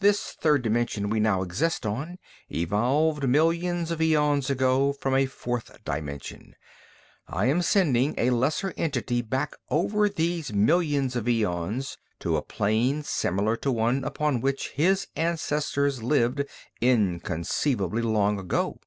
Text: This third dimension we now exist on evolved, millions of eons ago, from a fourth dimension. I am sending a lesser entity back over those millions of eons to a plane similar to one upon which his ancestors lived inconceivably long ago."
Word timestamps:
This 0.00 0.32
third 0.32 0.62
dimension 0.62 1.10
we 1.10 1.20
now 1.20 1.42
exist 1.42 1.86
on 1.86 2.18
evolved, 2.50 3.28
millions 3.28 3.92
of 3.92 4.02
eons 4.02 4.50
ago, 4.50 4.92
from 4.94 5.14
a 5.14 5.26
fourth 5.26 5.70
dimension. 5.84 6.56
I 7.28 7.46
am 7.46 7.62
sending 7.62 8.16
a 8.18 8.30
lesser 8.30 8.74
entity 8.76 9.22
back 9.22 9.54
over 9.68 10.08
those 10.08 10.52
millions 10.52 11.14
of 11.14 11.28
eons 11.28 11.98
to 12.18 12.36
a 12.36 12.42
plane 12.42 13.04
similar 13.04 13.54
to 13.58 13.70
one 13.70 14.02
upon 14.02 14.40
which 14.40 14.70
his 14.70 15.06
ancestors 15.14 16.02
lived 16.02 16.44
inconceivably 16.80 18.02
long 18.02 18.40
ago." 18.40 18.80